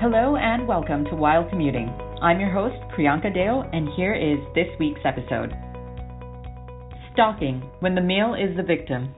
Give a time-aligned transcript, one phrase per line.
[0.00, 1.88] Hello and welcome to While Commuting.
[2.20, 5.54] I'm your host, Priyanka Dale, and here is this week's episode
[7.12, 9.14] Stalking When the Male is the Victim.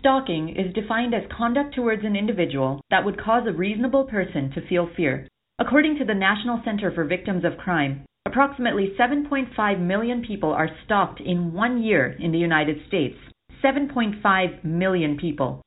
[0.00, 4.66] Stalking is defined as conduct towards an individual that would cause a reasonable person to
[4.66, 5.28] feel fear.
[5.58, 11.20] According to the National Center for Victims of Crime, approximately 7.5 million people are stalked
[11.20, 13.16] in one year in the United States.
[13.62, 15.60] 7.5 million people.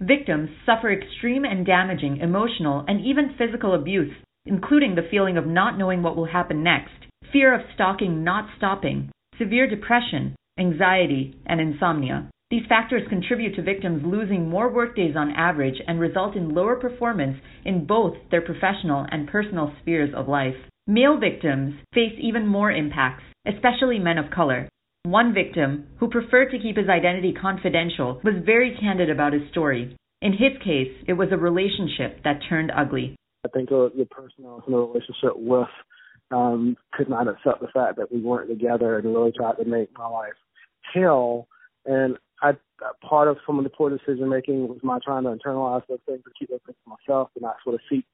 [0.00, 4.12] Victims suffer extreme and damaging emotional and even physical abuse,
[4.46, 6.94] including the feeling of not knowing what will happen next,
[7.30, 12.30] fear of stalking not stopping, severe depression, anxiety, and insomnia.
[12.50, 17.36] These factors contribute to victims losing more workdays on average and result in lower performance
[17.64, 20.56] in both their professional and personal spheres of life.
[20.86, 24.68] Male victims face even more impacts, especially men of color.
[25.04, 29.96] One victim, who preferred to keep his identity confidential, was very candid about his story.
[30.20, 33.16] In his case, it was a relationship that turned ugly.
[33.44, 35.68] I think the, person I was in a relationship with
[36.30, 39.88] um, could not accept the fact that we weren't together and really tried to make
[39.96, 40.34] my life
[40.92, 41.48] hell.
[41.86, 42.52] And I
[43.02, 46.20] part of some of the poor decision making was my trying to internalize those things
[46.24, 48.04] and keep those things to myself and not sort of seek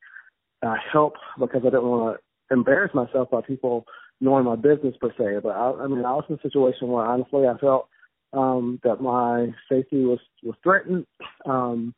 [0.62, 3.86] uh, help because I didn't want to embarrass myself by people
[4.20, 5.40] knowing my business per se.
[5.42, 7.88] But I, I mean, I was in a situation where honestly I felt
[8.32, 11.06] um, that my safety was was threatened,
[11.44, 11.94] um,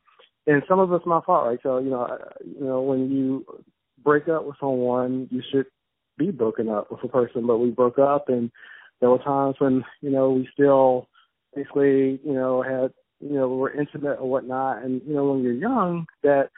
[0.47, 1.59] and some of it's my fault, right?
[1.63, 3.45] So you know, you know, when you
[4.03, 5.65] break up with someone, you should
[6.17, 8.51] be broken up with a person, but we broke up, and
[8.99, 11.07] there were times when you know we still
[11.55, 15.53] basically you know had you know were intimate or whatnot, and you know when you're
[15.53, 16.49] young that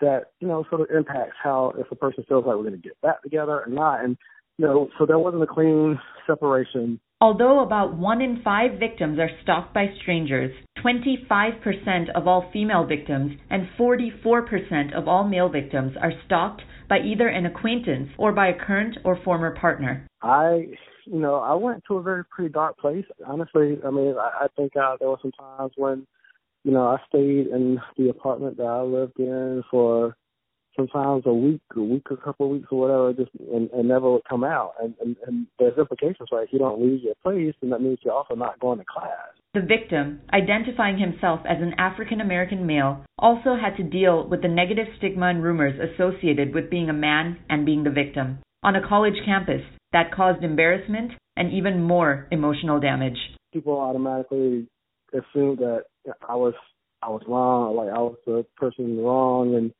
[0.00, 2.88] that you know sort of impacts how if a person feels like we're going to
[2.88, 4.16] get back together or not, and
[4.58, 7.00] know, so there wasn't a clean separation.
[7.20, 10.52] Although about one in five victims are stalked by strangers,
[10.84, 17.28] 25% of all female victims and 44% of all male victims are stalked by either
[17.28, 20.06] an acquaintance or by a current or former partner.
[20.20, 20.66] I,
[21.06, 23.04] you know, I went to a very pretty dark place.
[23.24, 26.06] Honestly, I mean, I, I think uh, there were some times when,
[26.64, 30.16] you know, I stayed in the apartment that I lived in for
[30.76, 34.10] sometimes a week, a week, a couple of weeks, or whatever, just and, and never
[34.10, 34.74] would come out.
[34.82, 36.44] And, and and there's implications, right?
[36.44, 39.10] If you don't leave your place, then that means you're also not going to class.
[39.54, 44.48] The victim, identifying himself as an African American male, also had to deal with the
[44.48, 48.38] negative stigma and rumors associated with being a man and being the victim.
[48.62, 49.60] On a college campus,
[49.92, 53.18] that caused embarrassment and even more emotional damage.
[53.52, 54.68] People automatically
[55.12, 55.84] assumed that
[56.26, 56.54] I was
[57.02, 59.72] I was wrong, like I was the person wrong, and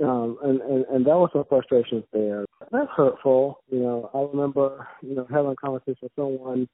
[0.00, 2.44] um, and, and and that was some frustrations there.
[2.70, 3.62] That's hurtful.
[3.70, 6.68] You know, I remember you know having a conversation with someone.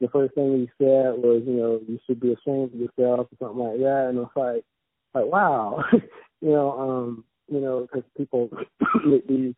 [0.00, 3.36] The first thing he said was, you know, you should be ashamed of yourself or
[3.38, 4.08] something like that.
[4.10, 4.64] And it's like,
[5.14, 8.50] like wow, you know, um, you know, because people
[9.06, 9.54] make these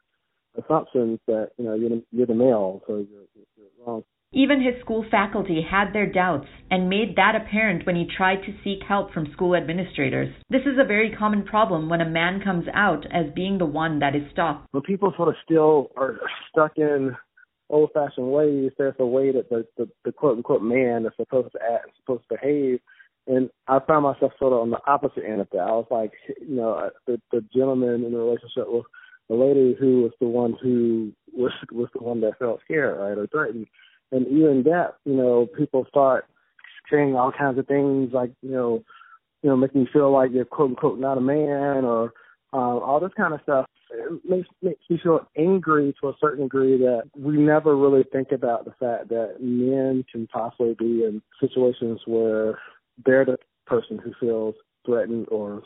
[0.63, 3.36] assumptions that you know you're the, you're the male, so you're,
[4.37, 8.53] even his school faculty had their doubts and made that apparent when he tried to
[8.63, 10.29] seek help from school administrators.
[10.51, 13.99] This is a very common problem when a man comes out as being the one
[14.01, 14.69] that is stopped.
[14.73, 16.19] When people sort of still are
[16.51, 17.17] stuck in
[17.71, 21.53] old fashioned ways, there's a way that the, the, the quote unquote man is supposed
[21.53, 22.81] to act, and supposed to behave.
[23.27, 25.61] And I found myself sort of on the opposite end of that.
[25.61, 26.13] I was like,
[26.47, 28.85] you know, uh, the, the gentleman in the relationship was
[29.31, 33.17] the lady who was the one who was was the one that felt scared, right,
[33.17, 33.67] or threatened
[34.13, 36.27] and even that, you know, people start
[36.91, 38.85] saying all kinds of things like, you know,
[39.43, 42.13] you know, making you feel like you're quote unquote not a man or
[42.53, 43.67] uh, all this kind of stuff.
[43.91, 48.33] It makes makes you feel angry to a certain degree that we never really think
[48.33, 52.59] about the fact that men can possibly be in situations where
[53.05, 55.63] they're the person who feels threatened or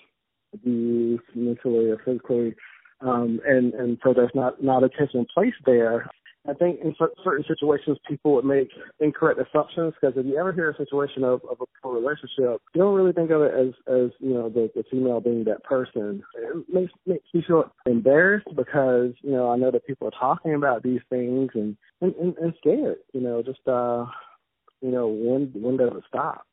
[0.52, 2.54] abused mentally or physically,
[3.00, 6.10] um, and and so there's not not attention placed there
[6.50, 10.70] I think in certain situations people would make incorrect assumptions because if you ever hear
[10.70, 14.10] a situation of, of a poor relationship, you don't really think of it as as
[14.18, 16.22] you know the, the female being that person.
[16.34, 20.54] It makes makes me feel embarrassed because you know I know that people are talking
[20.54, 22.98] about these things and and, and, and scared.
[23.12, 24.06] You know, just uh,
[24.80, 26.46] you know when when does it stop?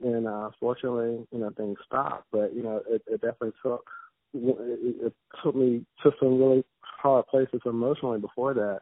[0.00, 3.84] And uh, fortunately, you know things stop, but you know it, it definitely took
[4.32, 8.80] it, it took me to some really hard places emotionally before that.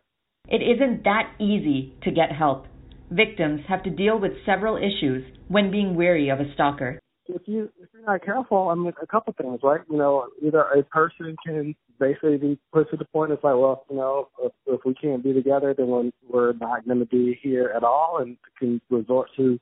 [0.49, 2.67] It isn't that easy to get help.
[3.11, 7.01] Victims have to deal with several issues when being wary of a stalker.
[7.27, 9.81] If you if you're not careful, I mean, a couple things, right?
[9.89, 13.85] You know, either a person can basically be put to the point it's like, well,
[13.89, 17.73] you know, if, if we can't be together, then we're not going to be here
[17.77, 19.61] at all, and can resort to,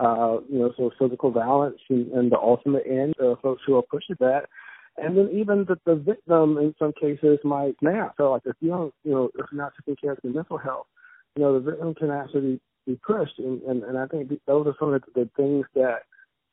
[0.00, 3.76] uh, you know, sort of physical violence and, and the ultimate end of folks who
[3.76, 4.46] are pushing that.
[4.98, 8.14] And then even the, the victim in some cases might snap.
[8.16, 10.58] So like if you don't, you know, if you're not taking care of your mental
[10.58, 10.86] health,
[11.36, 13.38] you know, the victim can actually be pushed.
[13.38, 16.02] And, and, and I think those are some of the, the things that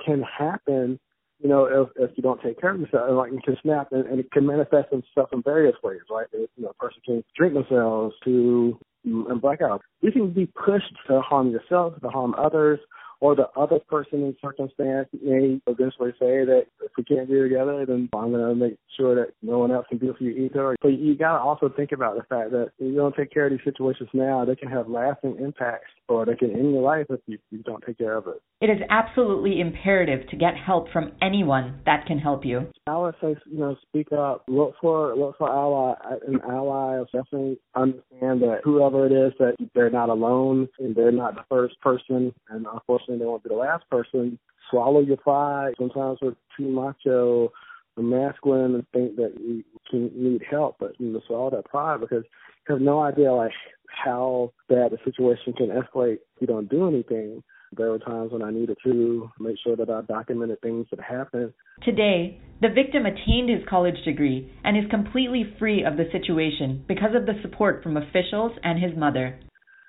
[0.05, 0.99] can happen,
[1.39, 3.07] you know, if, if you don't take care of yourself.
[3.07, 6.27] And like you can snap and, and it can manifest itself in various ways, right?
[6.33, 9.81] You know, a person can drink themselves to mm, and blackout.
[10.01, 12.79] You can be pushed to harm yourself, to harm others,
[13.19, 17.85] or the other person in circumstance may eventually say that if we can't be together,
[17.85, 20.45] then I'm going to make sure that no one else can do it for you
[20.45, 20.75] either.
[20.81, 23.45] But you got to also think about the fact that if you don't take care
[23.45, 27.05] of these situations now, they can have lasting impacts or they can end your life
[27.09, 28.41] if you, you don't take care of it.
[28.61, 32.67] It is absolutely imperative to get help from anyone that can help you.
[32.87, 35.95] I would say, you know, speak up, look for look for ally
[36.27, 37.01] an ally.
[37.13, 41.79] Definitely understand that whoever it is that they're not alone and they're not the first
[41.81, 44.37] person, and unfortunately they won't be the last person.
[44.69, 45.73] Swallow your pride.
[45.77, 47.51] Sometimes we're too macho
[47.95, 51.99] or masculine and think that we can need help, but you know, swallow that pride
[51.99, 52.23] because
[52.67, 53.51] you have no idea like
[53.87, 57.43] how bad the situation can escalate if you don't do anything.
[57.75, 61.53] There were times when I needed to make sure that I documented things that happened.
[61.83, 67.15] Today, the victim attained his college degree and is completely free of the situation because
[67.15, 69.39] of the support from officials and his mother.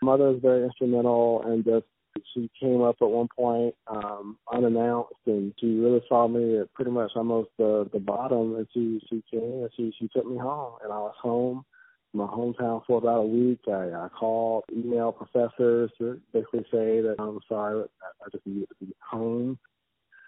[0.03, 1.85] Mother is very instrumental and just
[2.33, 6.91] she came up at one point um unannounced and she really saw me at pretty
[6.91, 10.75] much almost the the bottom and she she came and she she took me home
[10.83, 11.65] and I was home
[12.15, 13.61] my hometown for about a week.
[13.69, 18.69] I, I called, emailed professors to basically say that I'm sorry, I, I just needed
[18.69, 19.59] to be home.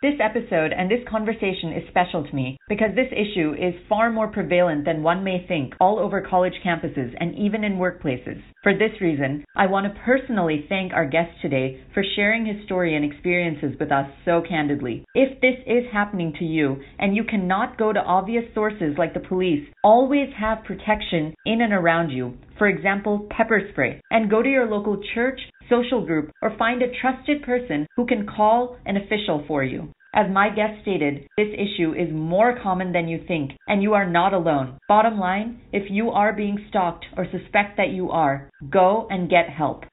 [0.03, 4.29] This episode and this conversation is special to me because this issue is far more
[4.29, 8.43] prevalent than one may think all over college campuses and even in workplaces.
[8.63, 12.95] For this reason, I want to personally thank our guest today for sharing his story
[12.95, 15.03] and experiences with us so candidly.
[15.15, 19.21] If this is happening to you and you cannot go to obvious sources like the
[19.21, 22.37] police, always have protection in and around you.
[22.59, 24.01] For example, pepper spray.
[24.11, 28.27] And go to your local church, social group, or find a trusted person who can
[28.27, 29.89] call an official for you.
[30.15, 34.09] As my guest stated, this issue is more common than you think, and you are
[34.09, 34.79] not alone.
[34.89, 39.51] Bottom line, if you are being stalked or suspect that you are, go and get
[39.51, 39.85] help.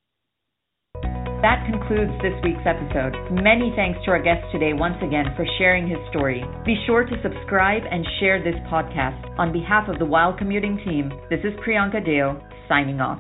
[1.44, 3.20] That concludes this week's episode.
[3.30, 6.42] Many thanks to our guest today once again for sharing his story.
[6.66, 9.20] Be sure to subscribe and share this podcast.
[9.38, 13.20] On behalf of the While Commuting team, this is Priyanka Deo signing off.